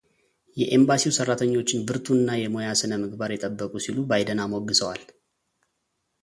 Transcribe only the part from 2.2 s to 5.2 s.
የሙያ ሥነ ምግባር የጠበቁ ሲሉ ባይደን አሞግሰዋል።